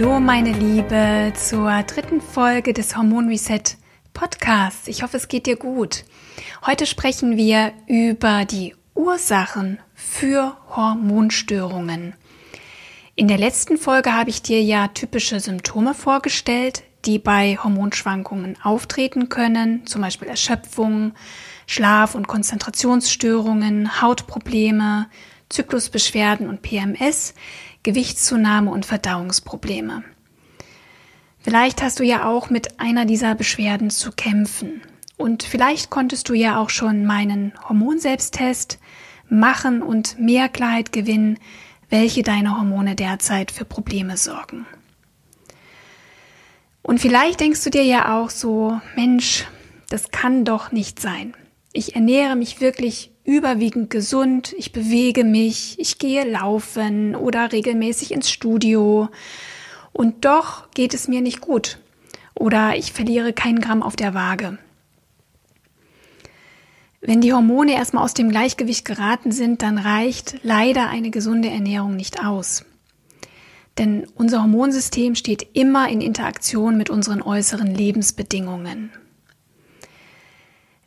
[0.00, 3.62] Hallo meine Liebe zur dritten Folge des Hormon Reset
[4.14, 4.86] Podcasts.
[4.86, 6.04] Ich hoffe, es geht dir gut.
[6.64, 12.14] Heute sprechen wir über die Ursachen für Hormonstörungen.
[13.16, 19.28] In der letzten Folge habe ich dir ja typische Symptome vorgestellt, die bei Hormonschwankungen auftreten
[19.28, 21.12] können, zum Beispiel Erschöpfung,
[21.66, 25.08] Schlaf- und Konzentrationsstörungen, Hautprobleme,
[25.48, 27.34] Zyklusbeschwerden und PMS.
[27.82, 30.04] Gewichtszunahme und Verdauungsprobleme.
[31.38, 34.82] Vielleicht hast du ja auch mit einer dieser Beschwerden zu kämpfen.
[35.16, 38.78] Und vielleicht konntest du ja auch schon meinen Hormonselbsttest
[39.28, 41.38] machen und mehr Klarheit gewinnen,
[41.90, 44.66] welche deine Hormone derzeit für Probleme sorgen.
[46.82, 49.46] Und vielleicht denkst du dir ja auch so, Mensch,
[49.90, 51.34] das kann doch nicht sein.
[51.72, 58.30] Ich ernähre mich wirklich überwiegend gesund, ich bewege mich, ich gehe laufen oder regelmäßig ins
[58.30, 59.10] Studio
[59.92, 61.78] und doch geht es mir nicht gut
[62.34, 64.56] oder ich verliere keinen Gramm auf der Waage.
[67.02, 71.96] Wenn die Hormone erstmal aus dem Gleichgewicht geraten sind, dann reicht leider eine gesunde Ernährung
[71.96, 72.64] nicht aus.
[73.76, 78.90] Denn unser Hormonsystem steht immer in Interaktion mit unseren äußeren Lebensbedingungen.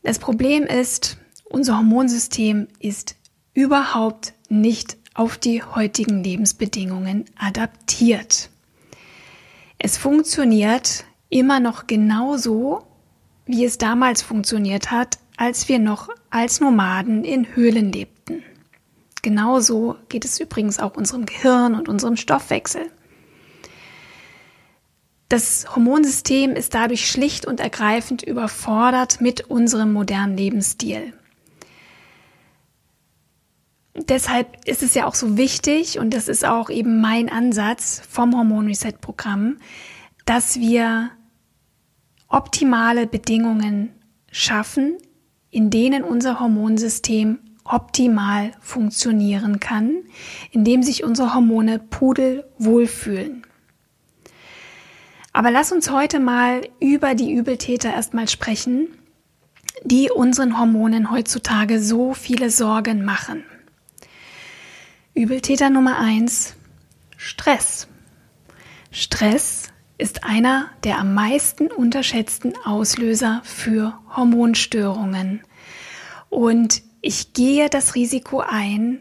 [0.02, 1.18] Das Problem ist,
[1.52, 3.16] unser Hormonsystem ist
[3.54, 8.50] überhaupt nicht auf die heutigen Lebensbedingungen adaptiert.
[9.78, 12.86] Es funktioniert immer noch genauso,
[13.46, 18.44] wie es damals funktioniert hat, als wir noch als Nomaden in Höhlen lebten.
[19.22, 22.90] Genauso geht es übrigens auch unserem Gehirn und unserem Stoffwechsel.
[25.30, 31.14] Das Hormonsystem ist dadurch schlicht und ergreifend überfordert mit unserem modernen Lebensstil
[33.96, 38.36] deshalb ist es ja auch so wichtig, und das ist auch eben mein Ansatz vom
[38.36, 39.58] Hormon Reset Programm,
[40.26, 41.12] dass wir
[42.28, 43.92] optimale Bedingungen
[44.32, 44.98] schaffen,
[45.50, 50.04] in denen unser Hormonsystem optimal funktionieren kann,
[50.52, 53.46] indem sich unsere Hormone pudelwohl fühlen.
[55.34, 58.88] Aber lass uns heute mal über die Übeltäter erstmal sprechen,
[59.84, 63.44] die unseren Hormonen heutzutage so viele Sorgen machen.
[65.22, 66.56] Übeltäter Nummer eins:
[67.16, 67.88] Stress.
[68.90, 69.68] Stress
[70.00, 75.44] ist einer der am meisten unterschätzten Auslöser für Hormonstörungen.
[76.32, 78.98] Und ich gehe das Risiko ein,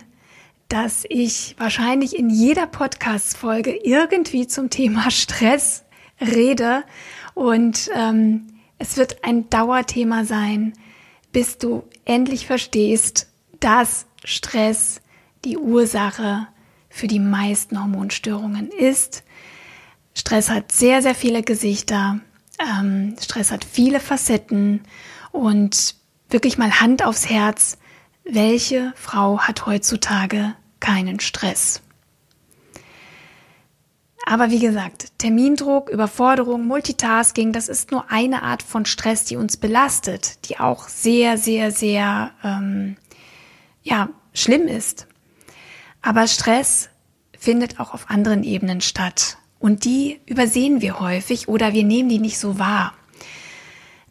[0.68, 5.84] dass ich wahrscheinlich in jeder Podcast-Folge irgendwie zum Thema Stress
[6.20, 6.84] rede.
[7.32, 10.74] Und ähm, es wird ein Dauerthema sein,
[11.32, 15.00] bis du endlich verstehst, dass Stress
[15.44, 16.46] die Ursache
[16.88, 19.22] für die meisten Hormonstörungen ist.
[20.14, 22.20] Stress hat sehr, sehr viele Gesichter.
[22.58, 24.82] Ähm, Stress hat viele Facetten
[25.32, 25.94] und
[26.28, 27.78] wirklich mal Hand aufs Herz.
[28.24, 31.82] Welche Frau hat heutzutage keinen Stress?
[34.26, 39.56] Aber wie gesagt, Termindruck, Überforderung, Multitasking, das ist nur eine Art von Stress, die uns
[39.56, 42.96] belastet, die auch sehr, sehr, sehr ähm,
[43.82, 45.06] ja, schlimm ist.
[46.02, 46.88] Aber Stress
[47.38, 49.38] findet auch auf anderen Ebenen statt.
[49.58, 52.94] Und die übersehen wir häufig oder wir nehmen die nicht so wahr.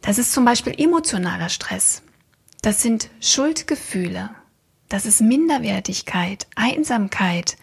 [0.02, 2.04] Das ist zum Beispiel emotionaler Stress.
[2.62, 4.30] Das sind Schuldgefühle.
[4.90, 7.58] Das ist Minderwertigkeit, Einsamkeit,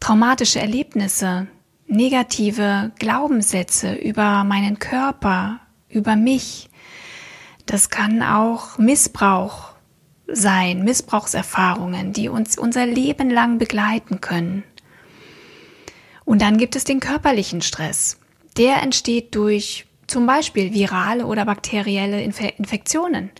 [0.00, 1.46] traumatische Erlebnisse,
[1.86, 6.68] negative Glaubenssätze über meinen Körper, über mich.
[7.66, 9.75] Das kann auch Missbrauch
[10.26, 14.64] sein, Missbrauchserfahrungen, die uns unser Leben lang begleiten können.
[16.24, 18.18] Und dann gibt es den körperlichen Stress.
[18.56, 23.30] Der entsteht durch zum Beispiel virale oder bakterielle Infektionen,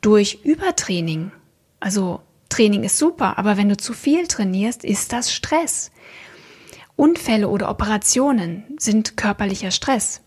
[0.00, 1.32] durch Übertraining.
[1.80, 5.90] Also Training ist super, aber wenn du zu viel trainierst, ist das Stress.
[6.96, 10.22] Unfälle oder Operationen sind körperlicher Stress.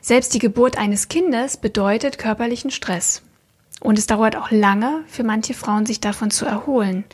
[0.00, 3.22] Selbst die Geburt eines Kindes bedeutet körperlichen Stress.
[3.84, 7.04] Und es dauert auch lange für manche Frauen, sich davon zu erholen.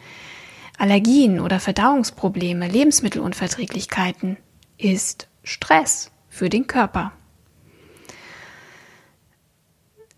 [0.78, 4.37] Allergien oder Verdauungsprobleme, Lebensmittelunverträglichkeiten
[4.78, 7.11] ist Stress für den Körper.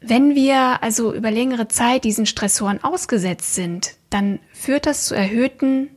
[0.02, 5.88] Wenn wir also über längere Zeit diesen Stressoren ausgesetzt sind, dann führt das zu erhöhten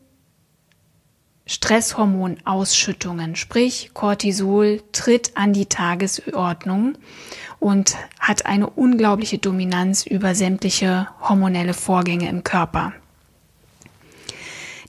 [1.47, 6.97] Stresshormonausschüttungen, sprich Cortisol tritt an die Tagesordnung
[7.59, 12.93] und hat eine unglaubliche Dominanz über sämtliche hormonelle Vorgänge im Körper.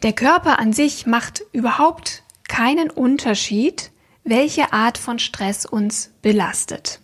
[0.02, 3.90] Der Körper an sich macht überhaupt keinen Unterschied,
[4.24, 7.00] welche Art von Stress uns belastet.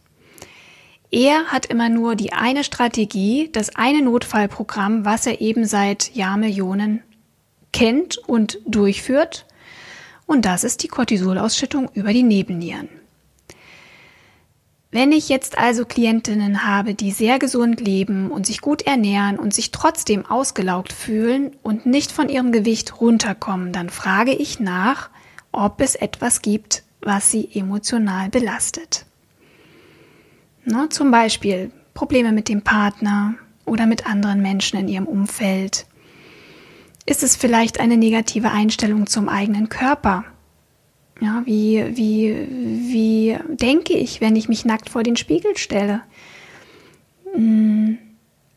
[1.10, 7.02] Er hat immer nur die eine Strategie, das eine Notfallprogramm, was er eben seit Jahrmillionen
[7.72, 9.46] kennt und durchführt.
[10.26, 12.88] Und das ist die Cortisolausschüttung über die Nebennieren.
[14.94, 19.54] Wenn ich jetzt also Klientinnen habe, die sehr gesund leben und sich gut ernähren und
[19.54, 25.08] sich trotzdem ausgelaugt fühlen und nicht von ihrem Gewicht runterkommen, dann frage ich nach,
[25.50, 29.06] ob es etwas gibt, was sie emotional belastet.
[30.66, 33.34] Ne, zum Beispiel Probleme mit dem Partner
[33.64, 35.86] oder mit anderen Menschen in ihrem Umfeld,
[37.06, 40.24] ist es vielleicht eine negative Einstellung zum eigenen Körper?
[41.20, 46.02] Ja, wie, wie, wie denke ich, wenn ich mich nackt vor den Spiegel stelle?
[47.32, 47.98] Hm,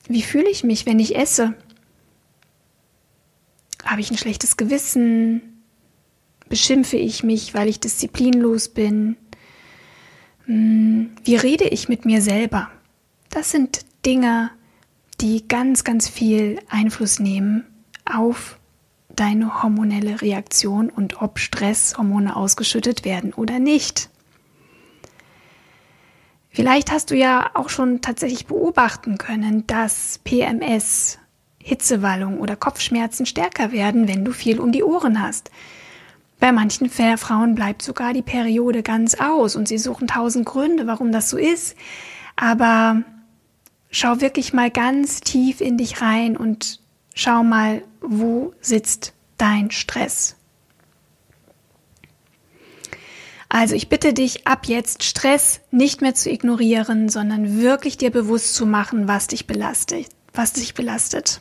[0.08, 1.54] wie fühle ich mich, wenn ich esse?
[3.84, 5.64] Habe ich ein schlechtes Gewissen?
[6.50, 9.16] Beschimpfe ich mich, weil ich disziplinlos bin?
[10.46, 12.70] Hm, wie rede ich mit mir selber?
[13.30, 14.52] Das sind Dinge,
[15.22, 17.66] die ganz, ganz viel Einfluss nehmen
[18.06, 18.60] auf
[19.16, 24.10] deine hormonelle Reaktion und ob Stresshormone ausgeschüttet werden oder nicht.
[26.50, 31.20] Vielleicht hast du ja auch schon tatsächlich beobachten können, dass PMS,
[31.62, 35.52] Hitzewallung oder Kopfschmerzen stärker werden, wenn du viel um die Ohren hast.
[36.40, 41.12] Bei manchen Frauen bleibt sogar die Periode ganz aus und sie suchen tausend Gründe, warum
[41.12, 41.76] das so ist.
[42.36, 43.04] Aber
[43.90, 46.82] schau wirklich mal ganz tief in dich rein und
[47.18, 50.36] Schau mal, wo sitzt dein Stress?
[53.48, 58.54] Also ich bitte dich ab jetzt Stress nicht mehr zu ignorieren, sondern wirklich dir bewusst
[58.54, 61.40] zu machen, was dich belastet, was dich belastet.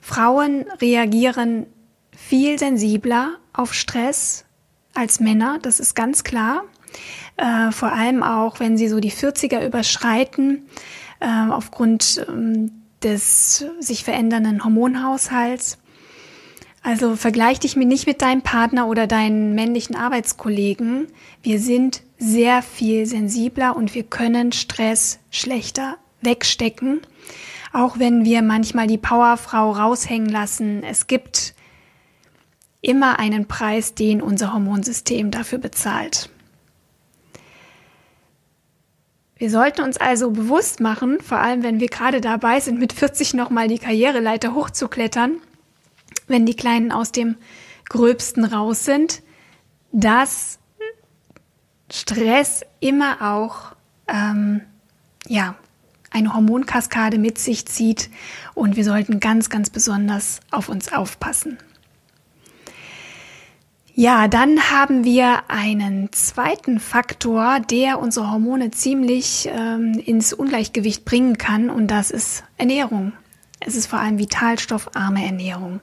[0.00, 1.66] Frauen reagieren
[2.10, 4.44] viel sensibler auf Stress
[4.94, 6.64] als Männer, das ist ganz klar.
[7.36, 10.66] Äh, vor allem auch, wenn sie so die 40er überschreiten,
[11.20, 12.72] äh, aufgrund ähm,
[13.02, 15.78] des sich verändernden Hormonhaushalts.
[16.82, 21.08] Also vergleich dich nicht mit deinem Partner oder deinen männlichen Arbeitskollegen.
[21.42, 27.00] Wir sind sehr viel sensibler und wir können Stress schlechter wegstecken.
[27.72, 30.82] Auch wenn wir manchmal die Powerfrau raushängen lassen.
[30.82, 31.54] Es gibt
[32.80, 36.30] immer einen Preis, den unser Hormonsystem dafür bezahlt.
[39.38, 43.34] Wir sollten uns also bewusst machen, vor allem wenn wir gerade dabei sind, mit 40
[43.34, 45.36] nochmal die Karriereleiter hochzuklettern,
[46.26, 47.36] wenn die Kleinen aus dem
[47.88, 49.22] Gröbsten raus sind,
[49.92, 50.58] dass
[51.90, 53.76] Stress immer auch
[54.08, 54.62] ähm,
[55.28, 55.54] ja
[56.10, 58.10] eine Hormonkaskade mit sich zieht
[58.54, 61.58] und wir sollten ganz, ganz besonders auf uns aufpassen.
[64.00, 71.36] Ja, dann haben wir einen zweiten Faktor, der unsere Hormone ziemlich ähm, ins Ungleichgewicht bringen
[71.36, 73.12] kann, und das ist Ernährung.
[73.58, 75.80] Es ist vor allem vitalstoffarme Ernährung.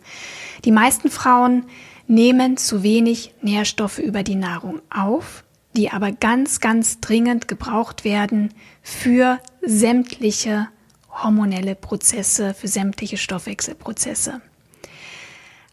[0.63, 1.65] Die meisten Frauen
[2.07, 5.43] nehmen zu wenig Nährstoffe über die Nahrung auf,
[5.75, 10.69] die aber ganz, ganz dringend gebraucht werden für sämtliche
[11.09, 14.39] hormonelle Prozesse, für sämtliche Stoffwechselprozesse.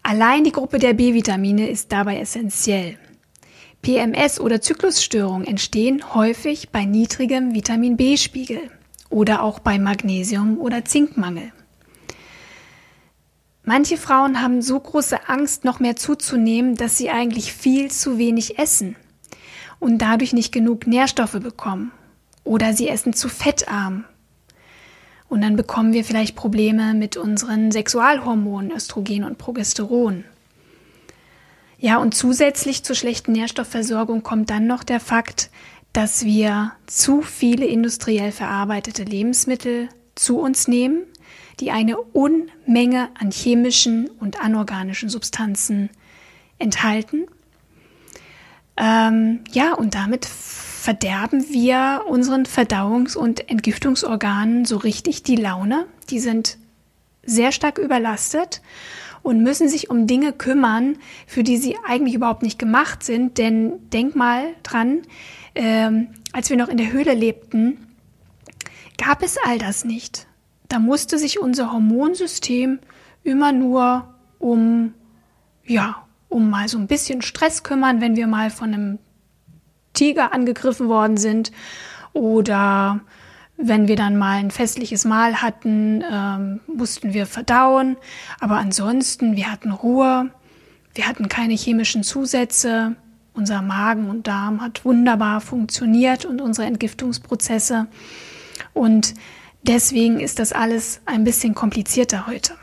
[0.02, 2.98] Allein die Gruppe der B-Vitamine ist dabei essentiell.
[3.82, 8.70] PMS oder Zyklusstörungen entstehen häufig bei niedrigem Vitamin B-Spiegel
[9.10, 11.52] oder auch bei Magnesium- oder Zinkmangel.
[13.64, 18.58] Manche Frauen haben so große Angst, noch mehr zuzunehmen, dass sie eigentlich viel zu wenig
[18.58, 18.96] essen
[19.78, 21.92] und dadurch nicht genug Nährstoffe bekommen.
[22.44, 24.04] Oder sie essen zu fettarm
[25.32, 30.24] und dann bekommen wir vielleicht Probleme mit unseren Sexualhormonen, Östrogen und Progesteron.
[31.78, 35.50] Ja, und zusätzlich zur schlechten Nährstoffversorgung kommt dann noch der Fakt,
[35.94, 41.04] dass wir zu viele industriell verarbeitete Lebensmittel zu uns nehmen,
[41.60, 45.88] die eine Unmenge an chemischen und anorganischen Substanzen
[46.58, 47.26] enthalten.
[48.76, 50.28] Ähm, ja, und damit
[50.82, 55.86] verderben wir unseren Verdauungs- und Entgiftungsorganen so richtig die Laune.
[56.10, 56.58] Die sind
[57.22, 58.62] sehr stark überlastet
[59.22, 60.98] und müssen sich um Dinge kümmern,
[61.28, 63.38] für die sie eigentlich überhaupt nicht gemacht sind.
[63.38, 65.02] Denn denk mal dran,
[65.54, 67.86] ähm, als wir noch in der Höhle lebten,
[68.98, 70.26] gab es all das nicht.
[70.66, 72.80] Da musste sich unser Hormonsystem
[73.22, 74.94] immer nur um,
[75.64, 78.98] ja, um mal so ein bisschen Stress kümmern, wenn wir mal von einem
[79.92, 81.52] Tiger angegriffen worden sind
[82.12, 83.00] oder
[83.56, 87.96] wenn wir dann mal ein festliches Mahl hatten, ähm, mussten wir verdauen.
[88.40, 90.30] Aber ansonsten, wir hatten Ruhe,
[90.94, 92.96] wir hatten keine chemischen Zusätze.
[93.34, 97.86] Unser Magen und Darm hat wunderbar funktioniert und unsere Entgiftungsprozesse.
[98.74, 99.14] Und
[99.62, 102.54] deswegen ist das alles ein bisschen komplizierter heute.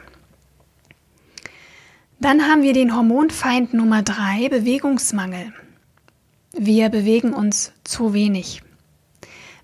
[2.20, 5.54] Dann haben wir den Hormonfeind Nummer drei, Bewegungsmangel.
[6.51, 8.63] Wir bewegen uns zu wenig.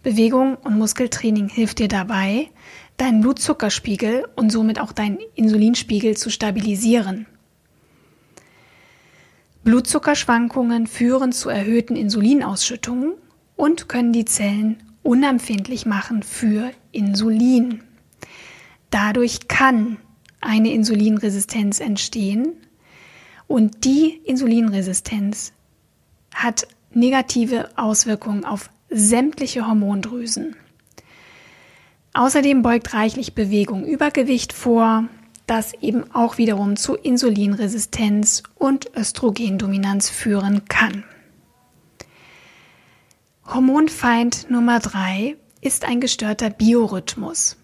[0.03, 2.49] Bewegung und Muskeltraining hilft dir dabei,
[2.97, 7.25] deinen Blutzuckerspiegel und somit auch deinen Insulinspiegel zu stabilisieren.
[9.63, 13.13] Blutzuckerschwankungen führen zu erhöhten Insulinausschüttungen
[13.55, 17.81] und können die Zellen unempfindlich machen für Insulin.
[18.91, 19.97] Dadurch kann
[20.39, 22.53] eine Insulinresistenz entstehen
[23.47, 25.51] und die Insulinresistenz
[26.35, 30.55] hat negative Auswirkungen auf sämtliche Hormondrüsen.
[32.13, 35.05] Außerdem beugt reichlich Bewegung Übergewicht vor,
[35.47, 41.03] das eben auch wiederum zu Insulinresistenz und Östrogendominanz führen kann.
[43.45, 47.57] Hormonfeind Nummer drei ist ein gestörter Biorhythmus.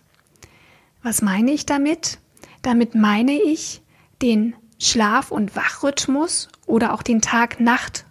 [1.01, 2.19] Was meine ich damit?
[2.61, 3.81] Damit meine ich
[4.21, 8.10] den Schlaf- und Wachrhythmus oder auch den Tag-Nacht-Rhythmus.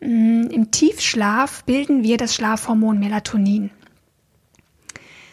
[0.00, 3.70] Mm, Im Tiefschlaf bilden wir das Schlafhormon Melatonin.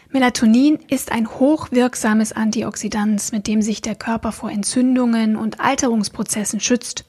[0.09, 7.05] Melatonin ist ein hochwirksames Antioxidant, mit dem sich der Körper vor Entzündungen und Alterungsprozessen schützt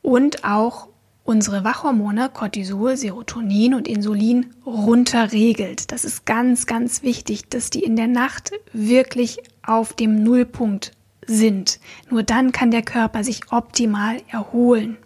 [0.00, 0.88] und auch
[1.24, 5.92] unsere Wachhormone Cortisol, Serotonin und Insulin runterregelt.
[5.92, 10.92] Das ist ganz, ganz wichtig, dass die in der Nacht wirklich auf dem Nullpunkt
[11.28, 11.78] sind.
[12.10, 14.96] Nur dann kann der Körper sich optimal erholen.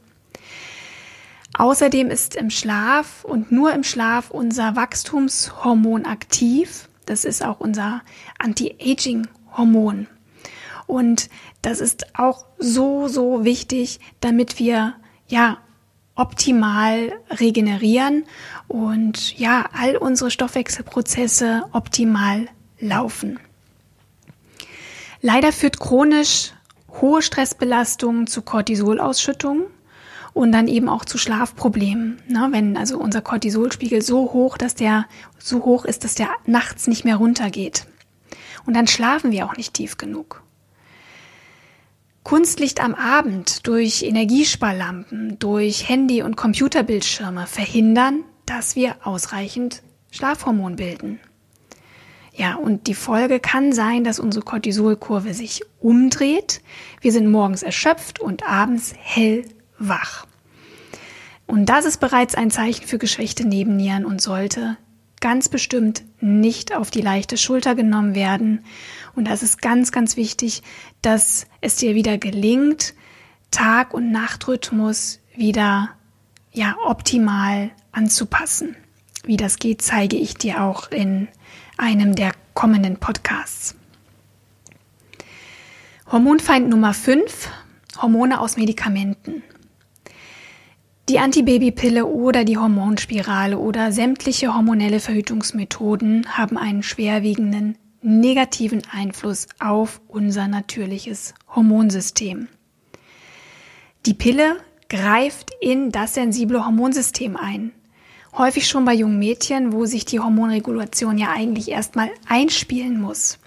[1.54, 6.88] Außerdem ist im Schlaf und nur im Schlaf unser Wachstumshormon aktiv.
[7.04, 8.00] Das ist auch unser
[8.38, 10.06] Anti-Aging-Hormon.
[10.86, 11.28] Und
[11.60, 14.94] das ist auch so, so wichtig, damit wir
[15.28, 15.58] ja
[16.14, 18.24] optimal regenerieren
[18.68, 22.48] und ja, all unsere Stoffwechselprozesse optimal
[22.78, 23.38] laufen.
[25.24, 26.52] Leider führt chronisch
[27.00, 29.66] hohe Stressbelastung zu Cortisolausschüttung
[30.34, 32.20] und dann eben auch zu Schlafproblemen.
[32.26, 32.48] Ne?
[32.50, 35.06] Wenn also unser Cortisolspiegel so hoch, dass der
[35.38, 37.86] so hoch ist, dass der nachts nicht mehr runtergeht.
[38.66, 40.42] Und dann schlafen wir auch nicht tief genug.
[42.24, 51.20] Kunstlicht am Abend durch Energiesparlampen, durch Handy- und Computerbildschirme verhindern, dass wir ausreichend Schlafhormon bilden.
[52.34, 56.62] Ja, und die Folge kann sein, dass unsere Cortisolkurve sich umdreht.
[57.00, 60.26] Wir sind morgens erschöpft und abends hellwach.
[61.46, 64.78] Und das ist bereits ein Zeichen für geschwächte Nebennieren und sollte
[65.20, 68.64] ganz bestimmt nicht auf die leichte Schulter genommen werden.
[69.14, 70.62] Und das ist ganz, ganz wichtig,
[71.02, 72.94] dass es dir wieder gelingt,
[73.50, 75.90] Tag- und Nachtrhythmus wieder
[76.52, 78.76] ja optimal anzupassen.
[79.24, 81.28] Wie das geht, zeige ich dir auch in
[81.82, 83.74] einem der kommenden Podcasts.
[86.12, 87.50] Hormonfeind Nummer 5,
[88.00, 89.42] Hormone aus Medikamenten.
[91.08, 100.00] Die Antibabypille oder die Hormonspirale oder sämtliche hormonelle Verhütungsmethoden haben einen schwerwiegenden negativen Einfluss auf
[100.06, 102.46] unser natürliches Hormonsystem.
[104.06, 104.58] Die Pille
[104.88, 107.72] greift in das sensible Hormonsystem ein
[108.36, 113.38] häufig schon bei jungen Mädchen, wo sich die Hormonregulation ja eigentlich erstmal einspielen muss.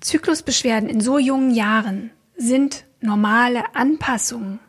[0.00, 4.60] Zyklusbeschwerden in so jungen Jahren sind normale Anpassungen.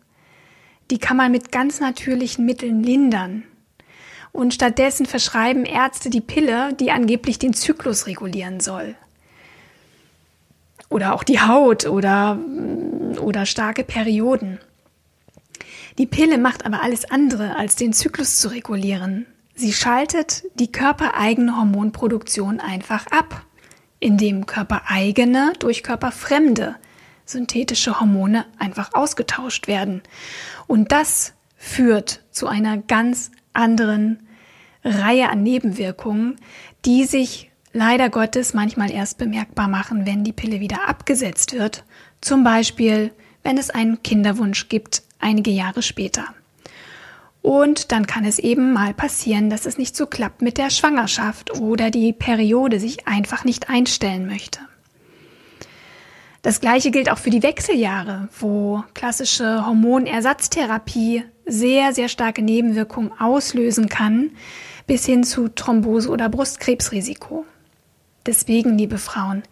[0.89, 3.43] Die kann man mit ganz natürlichen Mitteln lindern.
[4.31, 8.95] Und stattdessen verschreiben Ärzte die Pille, die angeblich den Zyklus regulieren soll.
[10.89, 12.39] Oder auch die Haut oder,
[13.21, 14.59] oder starke Perioden.
[15.99, 19.25] Die Pille macht aber alles andere, als den Zyklus zu regulieren.
[19.53, 23.45] Sie schaltet die körpereigene Hormonproduktion einfach ab,
[23.99, 26.77] indem körpereigene durch körperfremde
[27.25, 30.01] synthetische Hormone einfach ausgetauscht werden.
[30.67, 34.25] Und das führt zu einer ganz anderen
[34.85, 36.37] Reihe an Nebenwirkungen,
[36.85, 41.83] die sich leider Gottes manchmal erst bemerkbar machen, wenn die Pille wieder abgesetzt wird.
[42.21, 43.11] Zum Beispiel,
[43.43, 46.25] wenn es einen Kinderwunsch gibt, einige Jahre später.
[47.41, 51.59] Und dann kann es eben mal passieren, dass es nicht so klappt mit der Schwangerschaft
[51.59, 54.59] oder die Periode sich einfach nicht einstellen möchte.
[56.41, 63.89] Das gleiche gilt auch für die Wechseljahre, wo klassische Hormonersatztherapie sehr, sehr starke Nebenwirkungen auslösen
[63.89, 64.31] kann,
[64.87, 67.45] bis hin zu Thrombose oder Brustkrebsrisiko.
[68.25, 69.43] Deswegen, liebe Frauen,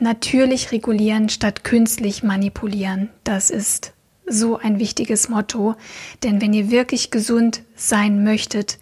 [0.00, 3.10] natürlich regulieren statt künstlich manipulieren.
[3.24, 3.92] Das ist
[4.28, 5.74] so ein wichtiges Motto,
[6.22, 8.78] denn wenn ihr wirklich gesund sein möchtet,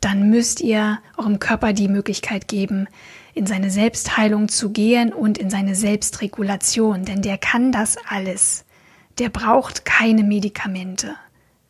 [0.00, 2.86] dann müsst ihr eurem Körper die Möglichkeit geben,
[3.34, 8.64] in seine Selbstheilung zu gehen und in seine Selbstregulation, denn der kann das alles.
[9.18, 11.14] Der braucht keine Medikamente.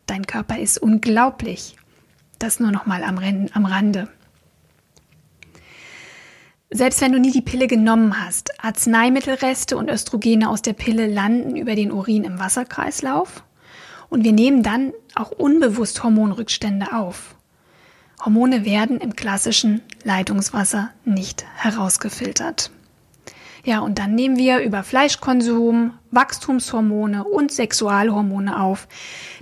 [0.05, 1.75] Dein Körper ist unglaublich.
[2.37, 3.19] Das nur noch mal am,
[3.53, 4.07] am Rande.
[6.71, 11.55] Selbst wenn du nie die Pille genommen hast, Arzneimittelreste und Östrogene aus der Pille landen
[11.55, 13.43] über den Urin im Wasserkreislauf
[14.09, 17.35] und wir nehmen dann auch unbewusst Hormonrückstände auf.
[18.23, 22.69] Hormone werden im klassischen Leitungswasser nicht herausgefiltert.
[23.65, 28.87] Ja, und dann nehmen wir über Fleischkonsum Wachstumshormone und Sexualhormone auf,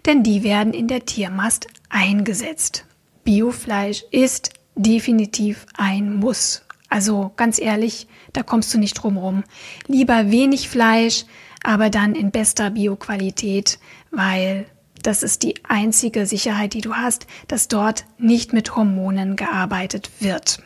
[0.05, 2.85] denn die werden in der Tiermast eingesetzt.
[3.25, 6.63] Biofleisch ist definitiv ein Muss.
[6.89, 9.43] Also ganz ehrlich, da kommst du nicht drum rum.
[9.87, 11.25] Lieber wenig Fleisch,
[11.63, 13.79] aber dann in bester Bioqualität,
[14.11, 14.65] weil
[15.03, 20.59] das ist die einzige Sicherheit, die du hast, dass dort nicht mit Hormonen gearbeitet wird.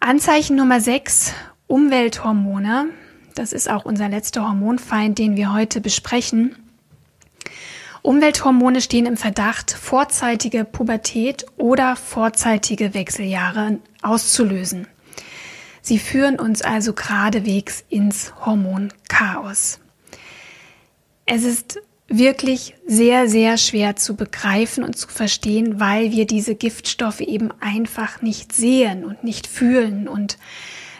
[0.00, 1.32] Anzeichen Nummer 6,
[1.66, 2.90] Umwelthormone.
[3.34, 6.56] Das ist auch unser letzter Hormonfeind, den wir heute besprechen.
[8.06, 14.86] Umwelthormone stehen im Verdacht, vorzeitige Pubertät oder vorzeitige Wechseljahre auszulösen.
[15.82, 19.80] Sie führen uns also geradewegs ins Hormonchaos.
[21.24, 27.22] Es ist wirklich sehr, sehr schwer zu begreifen und zu verstehen, weil wir diese Giftstoffe
[27.22, 30.06] eben einfach nicht sehen und nicht fühlen.
[30.06, 30.38] Und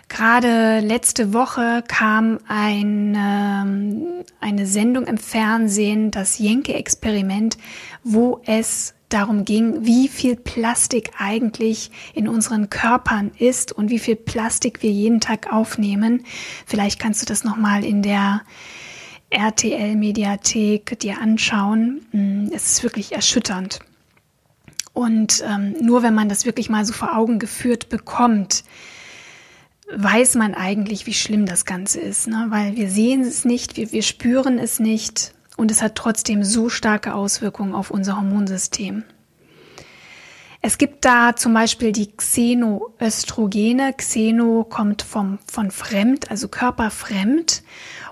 [0.08, 7.58] gerade letzte Woche kam ein, ähm, eine Sendung im Fernsehen, das Jenke-Experiment,
[8.04, 14.16] wo es darum ging, wie viel Plastik eigentlich in unseren Körpern ist und wie viel
[14.16, 16.24] Plastik wir jeden Tag aufnehmen.
[16.66, 18.42] Vielleicht kannst du das nochmal in der
[19.30, 22.06] RTL-Mediathek dir anschauen.
[22.12, 23.80] Mm, es ist wirklich erschütternd.
[24.92, 28.64] Und ähm, nur wenn man das wirklich mal so vor Augen geführt bekommt,
[29.96, 32.28] weiß man eigentlich, wie schlimm das Ganze ist.
[32.28, 32.46] Ne?
[32.50, 36.68] Weil wir sehen es nicht, wir, wir spüren es nicht und es hat trotzdem so
[36.68, 39.04] starke Auswirkungen auf unser Hormonsystem.
[40.62, 43.92] Es gibt da zum Beispiel die Xenoöstrogene.
[43.92, 47.62] Xeno kommt vom, von fremd, also körperfremd.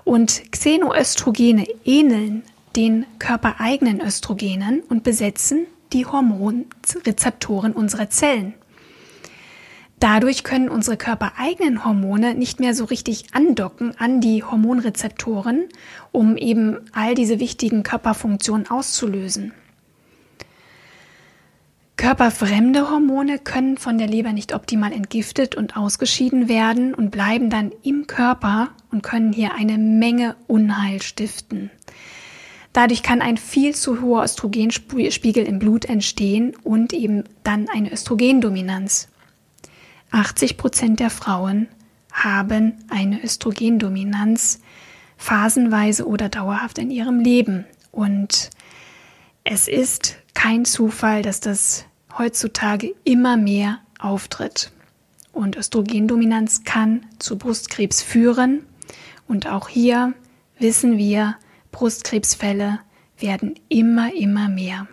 [0.03, 2.43] Und Xenoöstrogene ähneln
[2.75, 8.53] den körpereigenen Östrogenen und besetzen die Hormonrezeptoren unserer Zellen.
[9.99, 15.65] Dadurch können unsere körpereigenen Hormone nicht mehr so richtig andocken an die Hormonrezeptoren,
[16.11, 19.53] um eben all diese wichtigen Körperfunktionen auszulösen.
[21.97, 27.71] Körperfremde Hormone können von der Leber nicht optimal entgiftet und ausgeschieden werden und bleiben dann
[27.83, 31.71] im Körper und können hier eine Menge Unheil stiften.
[32.73, 39.07] Dadurch kann ein viel zu hoher Östrogenspiegel im Blut entstehen und eben dann eine Östrogendominanz.
[40.15, 41.67] 80 Prozent der Frauen
[42.11, 44.61] haben eine Östrogendominanz
[45.17, 47.65] phasenweise oder dauerhaft in ihrem Leben.
[47.91, 48.49] Und
[49.43, 51.85] es ist kein Zufall, dass das
[52.17, 54.71] heutzutage immer mehr auftritt.
[55.33, 58.65] Und Östrogendominanz kann zu Brustkrebs führen.
[59.27, 60.13] Und auch hier
[60.57, 61.35] wissen wir,
[61.73, 62.79] Brustkrebsfälle
[63.17, 64.87] werden immer, immer mehr.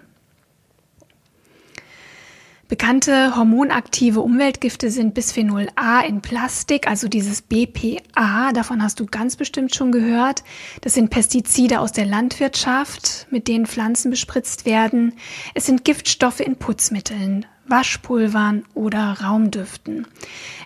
[2.72, 9.36] Bekannte hormonaktive Umweltgifte sind Bisphenol A in Plastik, also dieses BPA, davon hast du ganz
[9.36, 10.42] bestimmt schon gehört.
[10.80, 15.12] Das sind Pestizide aus der Landwirtschaft, mit denen Pflanzen bespritzt werden.
[15.52, 20.06] Es sind Giftstoffe in Putzmitteln, Waschpulvern oder Raumdüften.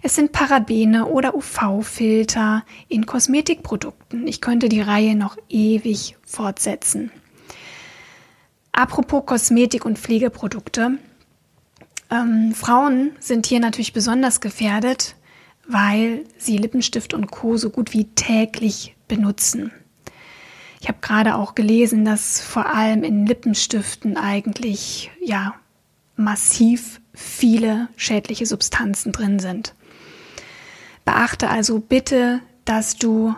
[0.01, 4.29] Es sind Parabene oder UV-Filter in Kosmetikprodukten.
[4.29, 7.11] Ich könnte die Reihe noch ewig fortsetzen.
[8.71, 10.99] Apropos Kosmetik und Pflegeprodukte.
[12.11, 15.17] Ähm, Frauen sind hier natürlich besonders gefährdet,
[15.67, 17.57] weil sie Lippenstift und Co.
[17.57, 19.73] so gut wie täglich benutzen.
[20.81, 25.55] Ich habe gerade auch gelesen, dass vor allem in Lippenstiften eigentlich ja
[26.17, 29.75] massiv viele schädliche Substanzen drin sind.
[31.05, 33.35] Beachte also bitte, dass du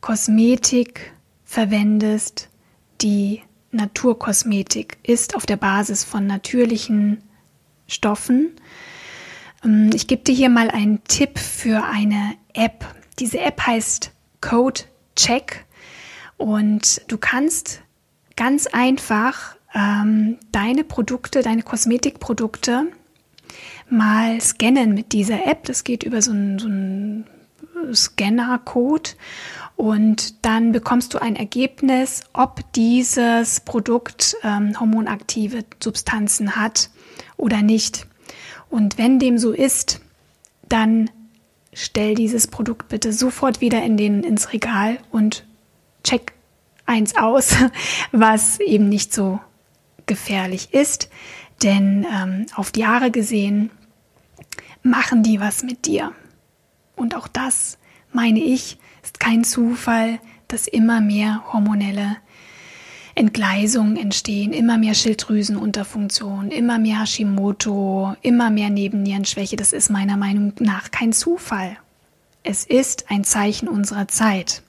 [0.00, 1.12] Kosmetik
[1.44, 2.48] verwendest,
[3.00, 7.22] die Naturkosmetik ist auf der Basis von natürlichen
[7.86, 8.56] Stoffen.
[9.64, 12.86] Ähm, ich gebe dir hier mal einen Tipp für eine App.
[13.18, 14.82] Diese App heißt Code
[15.16, 15.64] Check
[16.36, 17.82] und du kannst
[18.36, 22.86] ganz einfach ähm, deine Produkte, deine Kosmetikprodukte
[23.88, 25.64] mal scannen mit dieser App.
[25.64, 27.26] Das geht über so einen, so einen
[27.92, 29.10] Scanner-Code
[29.76, 36.90] und dann bekommst du ein Ergebnis, ob dieses Produkt ähm, hormonaktive Substanzen hat
[37.42, 38.06] oder nicht.
[38.70, 40.00] Und wenn dem so ist,
[40.68, 41.10] dann
[41.72, 45.44] stell dieses Produkt bitte sofort wieder in den, ins Regal und
[46.04, 46.34] check
[46.86, 47.56] eins aus,
[48.12, 49.40] was eben nicht so
[50.06, 51.10] gefährlich ist.
[51.64, 53.70] Denn ähm, auf die Jahre gesehen
[54.82, 56.12] machen die was mit dir.
[56.94, 57.76] Und auch das,
[58.12, 62.18] meine ich, ist kein Zufall, dass immer mehr hormonelle
[63.14, 69.56] Entgleisungen entstehen, immer mehr Schilddrüsenunterfunktion, immer mehr Hashimoto, immer mehr Nebennierenschwäche.
[69.56, 71.76] Das ist meiner Meinung nach kein Zufall.
[72.42, 74.62] Es ist ein Zeichen unserer Zeit.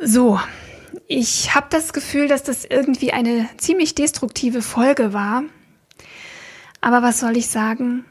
[0.00, 0.38] So,
[1.06, 5.44] ich habe das Gefühl, dass das irgendwie eine ziemlich destruktive Folge war.
[6.80, 8.04] Aber was soll ich sagen?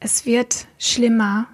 [0.00, 1.46] Es wird schlimmer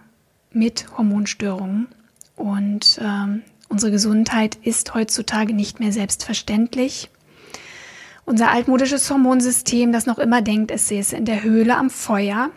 [0.52, 1.88] mit Hormonstörungen
[2.36, 7.10] und ähm, unsere Gesundheit ist heutzutage nicht mehr selbstverständlich.
[8.24, 12.50] Unser altmodisches Hormonsystem, das noch immer denkt, es säße in der Höhle am Feuer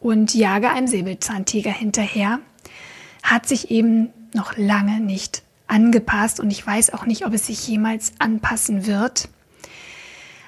[0.00, 2.40] und jage einem Säbelzahntiger hinterher,
[3.22, 7.66] hat sich eben noch lange nicht angepasst und ich weiß auch nicht, ob es sich
[7.66, 9.28] jemals anpassen wird.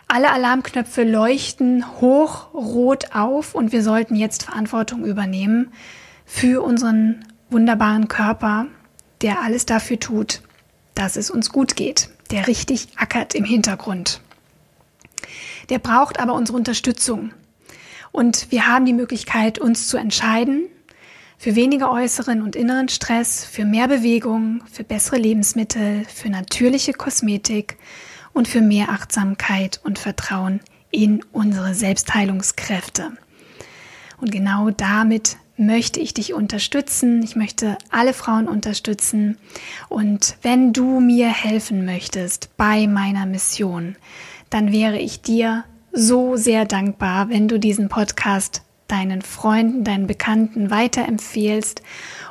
[0.09, 5.73] Alle Alarmknöpfe leuchten hochrot auf und wir sollten jetzt Verantwortung übernehmen
[6.25, 8.67] für unseren wunderbaren Körper,
[9.23, 10.43] der alles dafür tut,
[10.95, 14.21] dass es uns gut geht, der richtig ackert im Hintergrund.
[15.69, 17.33] Der braucht aber unsere Unterstützung.
[18.13, 20.69] Und wir haben die Möglichkeit, uns zu entscheiden,
[21.39, 27.77] für weniger äußeren und inneren Stress, für mehr Bewegung, für bessere Lebensmittel, für natürliche Kosmetik
[28.33, 33.13] und für mehr Achtsamkeit und Vertrauen in unsere Selbstheilungskräfte.
[34.19, 37.23] Und genau damit möchte ich dich unterstützen.
[37.23, 39.39] Ich möchte alle Frauen unterstützen.
[39.89, 43.97] Und wenn du mir helfen möchtest bei meiner Mission,
[44.51, 50.71] dann wäre ich dir so sehr dankbar, wenn du diesen Podcast deinen Freunden, deinen Bekannten
[50.71, 51.83] weiterempfehlst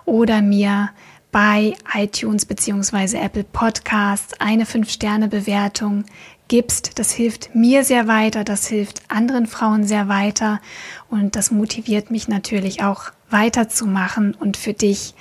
[0.05, 0.91] oder mir
[1.31, 3.17] bei iTunes bzw.
[3.17, 6.05] Apple Podcasts eine 5-Sterne-Bewertung
[6.47, 6.99] gibst.
[6.99, 10.61] Das hilft mir sehr weiter, das hilft anderen Frauen sehr weiter
[11.09, 15.13] und das motiviert mich natürlich auch weiterzumachen und für dich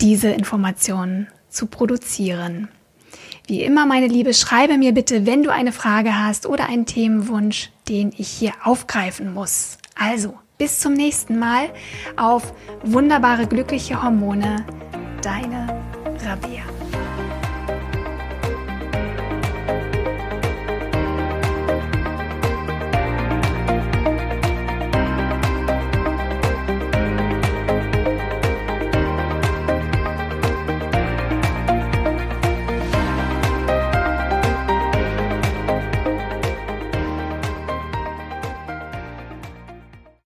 [0.00, 2.68] diese Informationen zu produzieren.
[3.46, 7.70] Wie immer, meine Liebe, schreibe mir bitte, wenn du eine Frage hast oder einen Themenwunsch,
[7.88, 9.78] den ich hier aufgreifen muss.
[9.98, 11.70] Also, bis zum nächsten Mal
[12.16, 14.66] auf wunderbare glückliche Hormone.
[15.22, 15.82] Deine
[16.24, 16.77] Rabea.